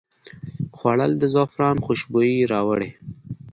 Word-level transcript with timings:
خوړل 0.77 1.11
د 1.17 1.23
زعفران 1.33 1.75
خوشبويي 1.85 2.39
راوړي 2.53 2.89